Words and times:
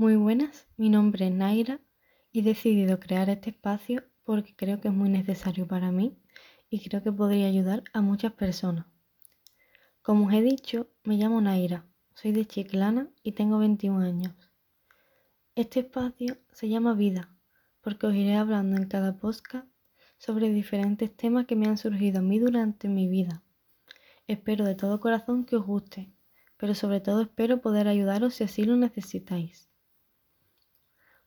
Muy 0.00 0.16
buenas, 0.16 0.66
mi 0.78 0.88
nombre 0.88 1.26
es 1.26 1.32
Naira 1.34 1.78
y 2.32 2.40
he 2.40 2.42
decidido 2.42 2.98
crear 3.00 3.28
este 3.28 3.50
espacio 3.50 4.02
porque 4.24 4.56
creo 4.56 4.80
que 4.80 4.88
es 4.88 4.94
muy 4.94 5.10
necesario 5.10 5.68
para 5.68 5.92
mí 5.92 6.16
y 6.70 6.80
creo 6.80 7.02
que 7.02 7.12
podría 7.12 7.48
ayudar 7.48 7.84
a 7.92 8.00
muchas 8.00 8.32
personas. 8.32 8.86
Como 10.00 10.28
os 10.28 10.32
he 10.32 10.40
dicho, 10.40 10.88
me 11.04 11.18
llamo 11.18 11.42
Naira, 11.42 11.84
soy 12.14 12.32
de 12.32 12.46
Chiclana 12.46 13.10
y 13.22 13.32
tengo 13.32 13.58
21 13.58 14.00
años. 14.00 14.34
Este 15.54 15.80
espacio 15.80 16.38
se 16.50 16.70
llama 16.70 16.94
Vida 16.94 17.36
porque 17.82 18.06
os 18.06 18.14
iré 18.14 18.36
hablando 18.36 18.78
en 18.78 18.88
cada 18.88 19.18
podcast 19.18 19.68
sobre 20.16 20.48
diferentes 20.48 21.14
temas 21.14 21.44
que 21.44 21.56
me 21.56 21.66
han 21.66 21.76
surgido 21.76 22.20
a 22.20 22.22
mí 22.22 22.38
durante 22.38 22.88
mi 22.88 23.06
vida. 23.06 23.42
Espero 24.26 24.64
de 24.64 24.76
todo 24.76 24.98
corazón 24.98 25.44
que 25.44 25.56
os 25.56 25.66
guste, 25.66 26.10
pero 26.56 26.74
sobre 26.74 27.00
todo 27.00 27.20
espero 27.20 27.60
poder 27.60 27.86
ayudaros 27.86 28.32
si 28.32 28.44
así 28.44 28.64
lo 28.64 28.78
necesitáis. 28.78 29.69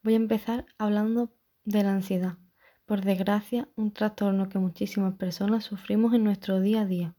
Voy 0.04 0.12
a 0.12 0.16
empezar 0.16 0.66
hablando 0.76 1.32
de 1.64 1.82
la 1.82 1.92
ansiedad. 1.94 2.36
Por 2.84 3.00
desgracia, 3.00 3.70
un 3.74 3.90
trastorno 3.90 4.50
que 4.50 4.58
muchísimas 4.58 5.14
personas 5.14 5.64
sufrimos 5.64 6.12
en 6.12 6.24
nuestro 6.24 6.60
día 6.60 6.82
a 6.82 6.84
día. 6.84 7.14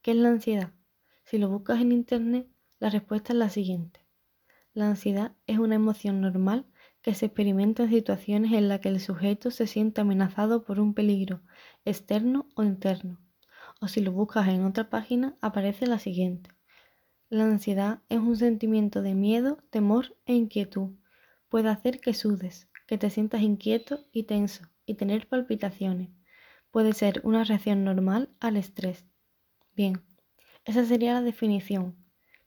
¿Qué 0.00 0.12
es 0.12 0.16
la 0.16 0.28
ansiedad? 0.28 0.70
Si 1.24 1.38
lo 1.38 1.48
buscas 1.48 1.80
en 1.80 1.90
internet, 1.90 2.46
la 2.78 2.88
respuesta 2.88 3.32
es 3.32 3.38
la 3.40 3.48
siguiente. 3.48 3.98
La 4.74 4.86
ansiedad 4.86 5.32
es 5.48 5.58
una 5.58 5.74
emoción 5.74 6.20
normal 6.20 6.66
que 7.00 7.16
se 7.16 7.26
experimenta 7.26 7.82
en 7.82 7.90
situaciones 7.90 8.52
en 8.52 8.68
las 8.68 8.78
que 8.78 8.88
el 8.88 9.00
sujeto 9.00 9.50
se 9.50 9.66
siente 9.66 10.02
amenazado 10.02 10.62
por 10.62 10.78
un 10.78 10.94
peligro 10.94 11.40
externo 11.84 12.46
o 12.54 12.62
interno. 12.62 13.18
O 13.80 13.88
si 13.88 14.02
lo 14.02 14.12
buscas 14.12 14.46
en 14.46 14.64
otra 14.66 14.88
página, 14.88 15.36
aparece 15.40 15.88
la 15.88 15.98
siguiente. 15.98 16.48
La 17.28 17.42
ansiedad 17.42 18.02
es 18.08 18.20
un 18.20 18.36
sentimiento 18.36 19.02
de 19.02 19.16
miedo, 19.16 19.58
temor 19.70 20.16
e 20.26 20.34
inquietud 20.34 20.92
puede 21.52 21.68
hacer 21.68 22.00
que 22.00 22.14
sudes, 22.14 22.70
que 22.86 22.96
te 22.96 23.10
sientas 23.10 23.42
inquieto 23.42 24.06
y 24.10 24.22
tenso 24.22 24.64
y 24.86 24.94
tener 24.94 25.28
palpitaciones. 25.28 26.08
Puede 26.70 26.94
ser 26.94 27.20
una 27.24 27.44
reacción 27.44 27.84
normal 27.84 28.30
al 28.40 28.56
estrés. 28.56 29.04
Bien, 29.76 30.02
esa 30.64 30.86
sería 30.86 31.12
la 31.12 31.20
definición. 31.20 31.94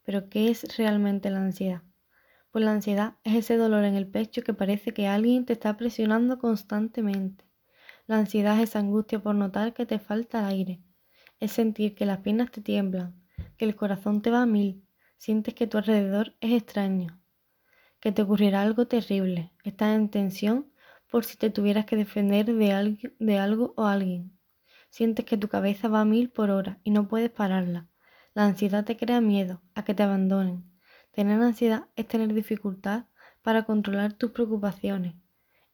Pero 0.03 0.27
¿qué 0.27 0.49
es 0.49 0.75
realmente 0.79 1.29
la 1.29 1.37
ansiedad? 1.37 1.83
Pues 2.49 2.65
la 2.65 2.71
ansiedad 2.71 3.17
es 3.23 3.35
ese 3.35 3.57
dolor 3.57 3.83
en 3.83 3.93
el 3.93 4.07
pecho 4.07 4.41
que 4.41 4.55
parece 4.55 4.91
que 4.91 5.05
alguien 5.05 5.45
te 5.45 5.53
está 5.53 5.77
presionando 5.77 6.39
constantemente. 6.39 7.45
La 8.07 8.17
ansiedad 8.17 8.57
es 8.57 8.69
esa 8.69 8.79
angustia 8.79 9.19
por 9.19 9.35
notar 9.35 9.75
que 9.75 9.85
te 9.85 9.99
falta 9.99 10.47
aire. 10.47 10.81
Es 11.39 11.51
sentir 11.51 11.93
que 11.93 12.07
las 12.07 12.21
piernas 12.21 12.49
te 12.49 12.61
tiemblan, 12.61 13.21
que 13.55 13.65
el 13.65 13.75
corazón 13.75 14.23
te 14.23 14.31
va 14.31 14.41
a 14.41 14.47
mil, 14.47 14.83
sientes 15.19 15.53
que 15.53 15.67
tu 15.67 15.77
alrededor 15.77 16.33
es 16.41 16.53
extraño, 16.53 17.21
que 18.05 18.11
te 18.11 18.21
ocurrirá 18.21 18.61
algo 18.61 18.85
terrible. 18.85 19.51
Estás 19.63 19.95
en 19.95 20.09
tensión 20.09 20.71
por 21.09 21.25
si 21.25 21.37
te 21.37 21.49
tuvieras 21.49 21.87
que 21.87 21.95
defender 21.95 22.45
de, 22.45 23.39
algo 23.39 23.73
o 23.77 23.85
alguien. 23.85 24.37
Sientes 24.91 25.25
que 25.25 25.37
tu 25.37 25.47
cabeza 25.47 25.87
va 25.87 26.01
a 26.01 26.05
mil 26.05 26.29
por 26.29 26.51
hora 26.51 26.79
y 26.83 26.91
no 26.91 27.07
puedes 27.07 27.31
pararla. 27.31 27.89
La 28.35 28.45
ansiedad 28.45 28.85
te 28.85 28.95
crea 28.95 29.21
miedo 29.21 29.63
a 29.73 29.83
que 29.83 29.95
te 29.95 30.03
abandonen. 30.03 30.71
Tener 31.13 31.41
ansiedad 31.41 31.87
es 31.95 32.07
tener 32.07 32.31
dificultad 32.31 33.05
para 33.41 33.63
controlar 33.63 34.13
tus 34.13 34.29
preocupaciones. 34.29 35.15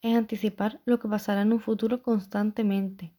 Es 0.01 0.15
anticipar 0.15 0.79
lo 0.85 0.99
que 0.99 1.09
pasará 1.09 1.41
en 1.41 1.51
un 1.51 1.59
futuro 1.59 2.01
constantemente. 2.01 3.13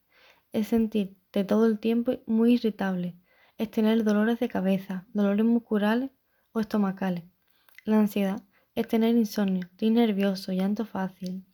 Es 0.53 0.69
sentirte 0.69 1.45
todo 1.45 1.67
el 1.67 1.81
tiempo 1.81 2.13
muy 2.25 2.55
irritable. 2.55 3.19
Es 3.59 3.71
tener 3.71 4.05
dolores 4.05 4.41
de 4.41 4.49
cabeza, 4.49 5.05
dolores 5.13 5.45
musculares 5.45 6.11
o 6.53 6.61
estomacales. 6.61 7.25
La 7.85 7.99
ansiedad 7.99 8.43
es 8.75 8.89
tener 8.89 9.17
insomnio, 9.17 9.67
estoy 9.71 9.91
nervioso, 9.91 10.53
llanto 10.53 10.87
fácil. 10.87 11.45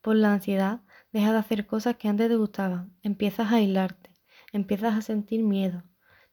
Por 0.00 0.14
la 0.14 0.32
ansiedad, 0.32 0.82
dejas 1.12 1.32
de 1.32 1.38
hacer 1.38 1.66
cosas 1.66 1.96
que 1.96 2.08
antes 2.08 2.28
te 2.28 2.36
gustaban, 2.36 2.94
empiezas 3.02 3.50
a 3.50 3.56
aislarte, 3.56 4.10
empiezas 4.52 4.94
a 4.94 5.02
sentir 5.02 5.42
miedo. 5.42 5.82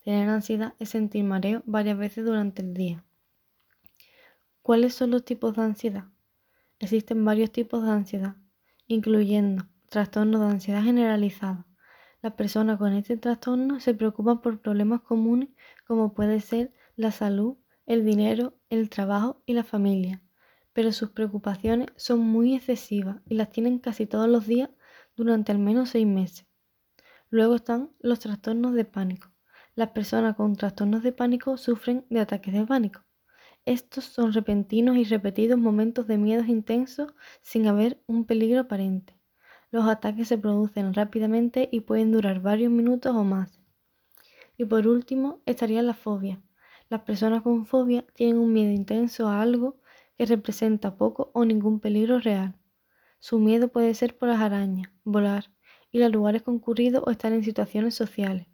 Tener 0.04 0.30
ansiedad 0.30 0.76
es 0.80 0.90
sentir 0.90 1.24
mareo 1.24 1.64
varias 1.66 1.98
veces 1.98 2.24
durante 2.24 2.62
el 2.62 2.76
día. 2.76 3.04
¿Cuáles 4.62 4.94
son 4.94 5.12
los 5.12 5.26
tipos 5.26 5.56
de 5.56 5.64
ansiedad? 5.64 6.06
Existen 6.80 7.26
varios 7.26 7.52
tipos 7.52 7.84
de 7.84 7.90
ansiedad, 7.90 8.36
incluyendo 8.86 9.66
trastorno 9.90 10.40
de 10.40 10.52
ansiedad 10.52 10.84
generalizada. 10.84 11.66
Las 12.22 12.34
personas 12.34 12.78
con 12.78 12.94
este 12.94 13.18
trastorno 13.18 13.80
se 13.80 13.96
preocupan 13.96 14.42
por 14.42 14.62
problemas 14.62 15.02
comunes 15.02 15.50
como 15.88 16.14
puede 16.14 16.42
ser 16.42 16.74
la 16.96 17.12
salud, 17.12 17.58
el 17.88 18.06
dinero, 18.06 18.54
el 18.70 18.90
trabajo 18.90 19.42
y 19.46 19.54
la 19.54 19.64
familia 19.64 20.22
pero 20.78 20.92
sus 20.92 21.10
preocupaciones 21.10 21.88
son 21.96 22.20
muy 22.20 22.54
excesivas 22.54 23.18
y 23.28 23.34
las 23.34 23.50
tienen 23.50 23.80
casi 23.80 24.06
todos 24.06 24.30
los 24.30 24.46
días 24.46 24.70
durante 25.16 25.52
al 25.52 25.58
menos 25.58 25.90
seis 25.90 26.06
meses. 26.06 26.46
Luego 27.32 27.56
están 27.56 27.90
los 28.00 28.20
trastornos 28.20 28.76
de 28.76 28.86
pánico. 28.86 29.32
Las 29.74 29.90
personas 29.90 30.36
con 30.36 30.56
trastornos 30.56 31.02
de 31.02 31.14
pánico 31.14 31.58
sufren 31.58 32.06
de 32.12 32.20
ataques 32.20 32.54
de 32.54 32.64
pánico. 32.64 33.02
Estos 33.66 34.04
son 34.04 34.34
repentinos 34.34 34.98
y 34.98 35.04
repetidos 35.04 35.58
momentos 35.58 36.06
de 36.06 36.20
miedos 36.20 36.48
intensos 36.48 37.12
sin 37.42 37.66
haber 37.66 38.04
un 38.06 38.26
peligro 38.26 38.60
aparente. 38.60 39.20
Los 39.72 39.88
ataques 39.88 40.28
se 40.28 40.38
producen 40.38 40.94
rápidamente 40.94 41.70
y 41.72 41.80
pueden 41.80 42.12
durar 42.12 42.40
varios 42.40 42.72
minutos 42.72 43.16
o 43.16 43.24
más. 43.24 43.60
Y 44.58 44.66
por 44.66 44.88
último 44.88 45.42
estaría 45.48 45.82
la 45.82 45.96
fobia. 45.96 46.40
Las 46.88 47.02
personas 47.02 47.42
con 47.42 47.66
fobia 47.66 48.06
tienen 48.14 48.38
un 48.38 48.54
miedo 48.54 48.70
intenso 48.70 49.28
a 49.28 49.42
algo 49.42 49.80
que 50.18 50.26
representa 50.26 50.98
poco 50.98 51.32
o 51.34 51.46
ningún 51.46 51.80
peligro 51.80 52.20
real. 52.20 52.56
Su 53.20 53.40
miedo 53.40 53.68
puede 53.68 53.94
ser 53.94 54.18
por 54.18 54.30
las 54.30 54.42
arañas, 54.42 54.90
volar, 55.04 55.52
ir 55.92 56.04
a 56.04 56.10
lugares 56.10 56.42
concurridos 56.42 57.04
o 57.06 57.12
estar 57.12 57.32
en 57.34 57.44
situaciones 57.44 57.96
sociales. 57.96 58.48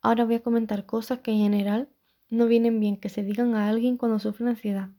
Ahora 0.00 0.24
voy 0.24 0.36
a 0.36 0.42
comentar 0.42 0.86
cosas 0.86 1.20
que 1.20 1.32
en 1.32 1.38
general 1.38 1.88
no 2.30 2.46
vienen 2.46 2.78
bien 2.78 2.96
que 2.96 3.08
se 3.08 3.22
digan 3.22 3.54
a 3.54 3.68
alguien 3.68 3.96
cuando 3.96 4.18
sufre 4.18 4.48
ansiedad. 4.48 4.90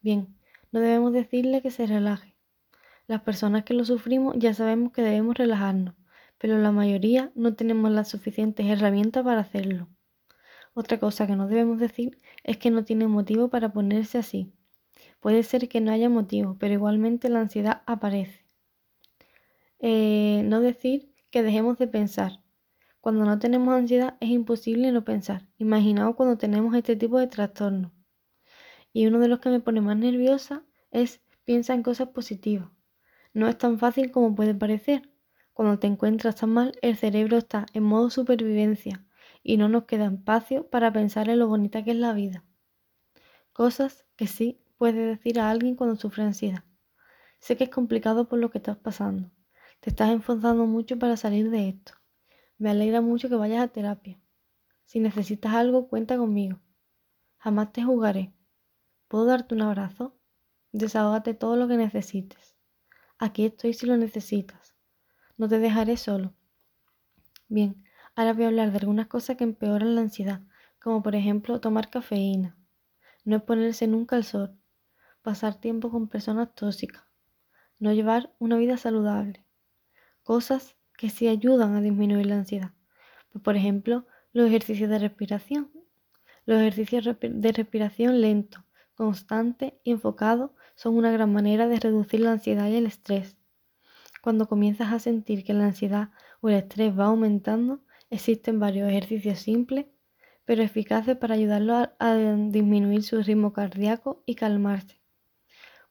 Bien, 0.00 0.36
no 0.72 0.80
debemos 0.80 1.12
decirle 1.12 1.62
que 1.62 1.70
se 1.70 1.86
relaje. 1.86 2.34
Las 3.06 3.22
personas 3.22 3.64
que 3.64 3.74
lo 3.74 3.84
sufrimos 3.84 4.34
ya 4.38 4.54
sabemos 4.54 4.92
que 4.92 5.02
debemos 5.02 5.36
relajarnos, 5.36 5.94
pero 6.38 6.58
la 6.58 6.72
mayoría 6.72 7.30
no 7.34 7.54
tenemos 7.54 7.90
las 7.90 8.08
suficientes 8.08 8.66
herramientas 8.66 9.24
para 9.24 9.40
hacerlo. 9.40 9.88
Otra 10.76 10.98
cosa 10.98 11.28
que 11.28 11.36
no 11.36 11.46
debemos 11.46 11.78
decir 11.78 12.18
es 12.42 12.58
que 12.58 12.72
no 12.72 12.84
tiene 12.84 13.06
motivo 13.06 13.48
para 13.48 13.72
ponerse 13.72 14.18
así. 14.18 14.52
Puede 15.20 15.44
ser 15.44 15.68
que 15.68 15.80
no 15.80 15.92
haya 15.92 16.08
motivo, 16.08 16.56
pero 16.58 16.74
igualmente 16.74 17.28
la 17.28 17.40
ansiedad 17.40 17.82
aparece. 17.86 18.44
Eh, 19.78 20.42
no 20.44 20.60
decir 20.60 21.14
que 21.30 21.44
dejemos 21.44 21.78
de 21.78 21.86
pensar. 21.86 22.40
Cuando 23.00 23.24
no 23.24 23.38
tenemos 23.38 23.72
ansiedad 23.72 24.16
es 24.18 24.30
imposible 24.30 24.90
no 24.90 25.04
pensar. 25.04 25.46
Imaginaos 25.58 26.16
cuando 26.16 26.38
tenemos 26.38 26.74
este 26.74 26.96
tipo 26.96 27.20
de 27.20 27.28
trastorno. 27.28 27.92
Y 28.92 29.06
uno 29.06 29.20
de 29.20 29.28
los 29.28 29.38
que 29.38 29.50
me 29.50 29.60
pone 29.60 29.80
más 29.80 29.96
nerviosa 29.96 30.64
es 30.90 31.20
piensa 31.44 31.74
en 31.74 31.84
cosas 31.84 32.08
positivas. 32.08 32.68
No 33.32 33.46
es 33.46 33.56
tan 33.58 33.78
fácil 33.78 34.10
como 34.10 34.34
puede 34.34 34.54
parecer. 34.56 35.08
Cuando 35.52 35.78
te 35.78 35.86
encuentras 35.86 36.34
tan 36.36 36.50
mal, 36.50 36.72
el 36.82 36.96
cerebro 36.96 37.36
está 37.38 37.66
en 37.74 37.84
modo 37.84 38.10
supervivencia 38.10 39.04
y 39.44 39.58
no 39.58 39.68
nos 39.68 39.84
queda 39.84 40.06
espacio 40.06 40.68
para 40.68 40.92
pensar 40.92 41.28
en 41.28 41.38
lo 41.38 41.46
bonita 41.46 41.84
que 41.84 41.92
es 41.92 41.96
la 41.98 42.14
vida. 42.14 42.42
Cosas 43.52 44.04
que 44.16 44.26
sí 44.26 44.60
puedes 44.78 45.06
decir 45.06 45.38
a 45.38 45.50
alguien 45.50 45.76
cuando 45.76 45.94
sufre 45.94 46.24
ansiedad. 46.24 46.64
Sé 47.38 47.56
que 47.56 47.64
es 47.64 47.70
complicado 47.70 48.26
por 48.26 48.38
lo 48.40 48.50
que 48.50 48.58
estás 48.58 48.78
pasando. 48.78 49.30
Te 49.80 49.90
estás 49.90 50.10
esforzando 50.10 50.66
mucho 50.66 50.98
para 50.98 51.16
salir 51.18 51.50
de 51.50 51.68
esto. 51.68 51.92
Me 52.56 52.70
alegra 52.70 53.02
mucho 53.02 53.28
que 53.28 53.34
vayas 53.34 53.62
a 53.62 53.68
terapia. 53.68 54.18
Si 54.86 54.98
necesitas 54.98 55.52
algo, 55.52 55.88
cuenta 55.88 56.16
conmigo. 56.16 56.58
Jamás 57.36 57.70
te 57.72 57.84
jugaré. 57.84 58.32
¿Puedo 59.08 59.26
darte 59.26 59.54
un 59.54 59.60
abrazo? 59.60 60.16
Desahógate 60.72 61.34
todo 61.34 61.56
lo 61.56 61.68
que 61.68 61.76
necesites. 61.76 62.56
Aquí 63.18 63.44
estoy 63.44 63.74
si 63.74 63.84
lo 63.84 63.98
necesitas. 63.98 64.74
No 65.36 65.48
te 65.48 65.58
dejaré 65.58 65.98
solo. 65.98 66.34
Bien, 67.48 67.83
Ahora 68.16 68.32
voy 68.32 68.44
a 68.44 68.46
hablar 68.46 68.70
de 68.70 68.78
algunas 68.78 69.08
cosas 69.08 69.36
que 69.36 69.42
empeoran 69.42 69.96
la 69.96 70.02
ansiedad, 70.02 70.40
como 70.78 71.02
por 71.02 71.16
ejemplo 71.16 71.60
tomar 71.60 71.90
cafeína, 71.90 72.56
no 73.24 73.36
exponerse 73.36 73.88
nunca 73.88 74.14
al 74.14 74.22
sol, 74.22 74.56
pasar 75.22 75.56
tiempo 75.56 75.90
con 75.90 76.06
personas 76.06 76.54
tóxicas, 76.54 77.02
no 77.80 77.92
llevar 77.92 78.32
una 78.38 78.56
vida 78.56 78.76
saludable. 78.76 79.44
Cosas 80.22 80.76
que 80.96 81.10
sí 81.10 81.26
ayudan 81.26 81.74
a 81.74 81.80
disminuir 81.80 82.26
la 82.26 82.36
ansiedad. 82.36 82.70
Pues, 83.32 83.42
por 83.42 83.56
ejemplo, 83.56 84.06
los 84.32 84.46
ejercicios 84.46 84.88
de 84.90 85.00
respiración. 85.00 85.72
Los 86.46 86.60
ejercicios 86.60 87.16
de 87.20 87.52
respiración 87.52 88.20
lento, 88.20 88.64
constante 88.94 89.80
y 89.82 89.90
enfocado 89.90 90.54
son 90.76 90.96
una 90.96 91.10
gran 91.10 91.32
manera 91.32 91.66
de 91.66 91.80
reducir 91.80 92.20
la 92.20 92.32
ansiedad 92.32 92.68
y 92.68 92.76
el 92.76 92.86
estrés. 92.86 93.36
Cuando 94.22 94.46
comienzas 94.46 94.92
a 94.92 95.00
sentir 95.00 95.42
que 95.42 95.52
la 95.52 95.64
ansiedad 95.64 96.10
o 96.40 96.48
el 96.48 96.54
estrés 96.54 96.96
va 96.96 97.06
aumentando, 97.06 97.80
Existen 98.10 98.60
varios 98.60 98.88
ejercicios 98.88 99.38
simples, 99.38 99.86
pero 100.44 100.62
eficaces 100.62 101.16
para 101.16 101.34
ayudarlo 101.34 101.90
a, 101.98 102.14
disminuir 102.48 103.02
su 103.02 103.22
ritmo 103.22 103.52
cardíaco 103.52 104.22
y 104.26 104.34
calmarse. 104.34 105.00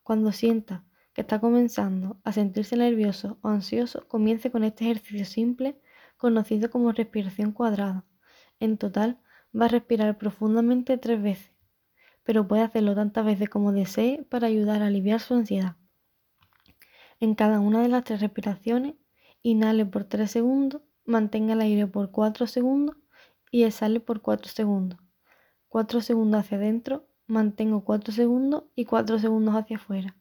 Cuando 0.04 0.32
sienta 0.32 0.86
que 1.14 1.22
está 1.22 1.40
comenzando 1.40 2.20
a 2.24 2.32
sentirse 2.32 2.76
nervioso 2.76 3.38
o 3.42 3.50
ansioso, 3.50 4.08
comience 4.08 4.52
con 4.52 4.64
este 4.64 4.86
ejercicio 4.86 5.26
simple 5.26 5.80
conocido 6.18 6.70
como 6.70 6.92
respiración 6.92 7.52
cuadrada. 7.52 8.06
En 8.60 8.78
total, 8.78 9.20
va 9.60 9.66
a 9.66 9.70
respirar 9.70 10.18
profundamente 10.18 10.98
tres 10.98 11.22
veces, 11.22 11.52
pero 12.24 12.48
puede 12.48 12.64
hacerlo 12.64 12.96
tantas 12.96 13.26
veces 13.26 13.50
como 13.50 13.72
desee 13.72 14.24
para 14.30 14.48
ayudar 14.48 14.82
a 14.82 14.88
aliviar 14.88 15.20
su 15.20 15.34
ansiedad. 15.34 15.76
En 17.20 17.36
cada 17.36 17.60
una 17.60 17.82
de 17.82 17.90
las 17.90 18.04
tres 18.04 18.22
respiraciones, 18.22 18.96
inhale 19.42 19.86
por 19.86 20.06
3 20.06 20.30
segundos, 20.30 20.82
mantenga 21.06 21.54
el 21.54 21.62
aire 21.62 21.88
por 21.88 22.12
4 22.12 22.48
segundos 22.48 22.96
y 23.52 23.64
exhale 23.64 24.00
por 24.00 24.22
4 24.22 24.50
segundos. 24.50 25.00
4 25.70 26.02
segundos 26.02 26.42
hacia 26.42 26.58
adentro, 26.58 27.08
mantengo 27.28 27.84
4 27.84 28.14
segundos 28.14 28.66
y 28.76 28.86
4 28.86 29.20
segundos 29.20 29.56
hacia 29.56 29.78
afuera. 29.78 30.16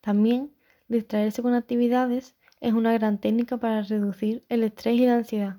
También, 0.00 0.52
distraerse 0.88 1.42
con 1.42 1.54
actividades 1.54 2.36
es 2.60 2.72
una 2.74 2.92
gran 2.92 3.18
técnica 3.18 3.56
para 3.56 3.82
reducir 3.82 4.44
el 4.48 4.62
estrés 4.62 4.94
y 4.96 5.06
la 5.06 5.16
ansiedad. 5.16 5.58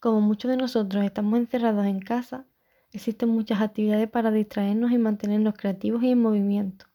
Como 0.00 0.20
muchos 0.20 0.50
de 0.50 0.56
nosotros 0.56 1.04
estamos 1.04 1.38
encerrados 1.38 1.86
en 1.86 2.00
casa, 2.00 2.46
existen 2.92 3.30
muchas 3.30 3.60
actividades 3.60 4.08
para 4.08 4.30
distraernos 4.30 4.92
y 4.92 4.98
mantenernos 4.98 5.54
creativos 5.54 6.02
y 6.02 6.10
en 6.10 6.22
movimiento. 6.22 6.86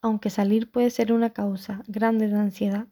Aunque 0.00 0.30
salir 0.30 0.70
puede 0.70 0.90
ser 0.90 1.12
una 1.12 1.30
causa 1.30 1.82
grande 1.86 2.28
de 2.28 2.36
ansiedad, 2.36 2.88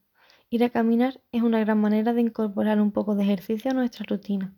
ir 0.50 0.64
a 0.64 0.70
caminar 0.70 1.22
es 1.32 1.42
una 1.42 1.60
gran 1.60 1.80
manera 1.80 2.12
de 2.12 2.20
incorporar 2.20 2.80
un 2.80 2.90
poco 2.92 3.14
de 3.14 3.22
ejercicio 3.22 3.70
a 3.70 3.74
nuestra 3.74 4.04
rutina. 4.08 4.54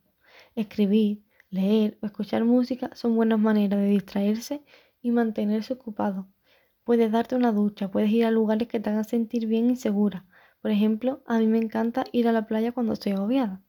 Escribir, 0.55 1.23
leer 1.51 1.99
o 2.03 2.07
escuchar 2.07 2.45
música 2.45 2.91
son 2.95 3.15
buenas 3.15 3.39
maneras 3.39 3.79
de 3.79 3.89
distraerse 3.89 4.65
y 5.03 5.11
mantenerse 5.11 5.75
ocupado. 5.75 6.29
Puedes 6.85 7.13
darte 7.13 7.37
una 7.37 7.53
ducha, 7.53 7.91
puedes 7.91 8.11
ir 8.11 8.25
a 8.25 8.31
lugares 8.31 8.69
que 8.69 8.81
te 8.81 8.91
hagan 8.91 9.05
sentir 9.05 9.47
bien 9.47 9.71
y 9.71 9.77
segura. 9.77 10.27
Por 10.63 10.71
ejemplo, 10.71 11.23
a 11.27 11.39
mí 11.39 11.47
me 11.47 11.59
encanta 11.59 12.05
ir 12.13 12.27
a 12.27 12.33
la 12.33 12.47
playa 12.47 12.73
cuando 12.73 12.95
estoy 12.95 13.13
agobiada. 13.13 13.63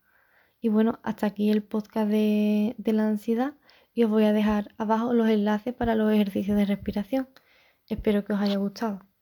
Y 0.62 0.70
bueno, 0.70 1.00
hasta 1.04 1.28
aquí 1.28 1.50
el 1.50 1.62
podcast 1.64 2.10
de, 2.10 2.76
de 2.78 2.94
la 2.94 3.08
ansiedad 3.08 3.56
y 3.94 4.06
os 4.06 4.10
voy 4.10 4.24
a 4.24 4.34
dejar 4.34 4.74
abajo 4.78 5.14
los 5.14 5.28
enlaces 5.28 5.74
para 5.74 5.96
los 5.96 6.12
ejercicios 6.12 6.58
de 6.58 6.66
respiración. 6.66 7.28
Espero 7.90 8.24
que 8.24 8.34
os 8.34 8.40
haya 8.40 8.58
gustado. 8.58 9.13